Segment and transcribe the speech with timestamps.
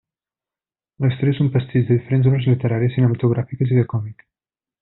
[1.03, 4.27] La història és un pastitx de diferents obres literàries, cinematogràfiques i de còmic.